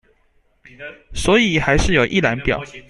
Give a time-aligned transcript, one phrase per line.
[1.13, 2.63] 所以還是有一覽表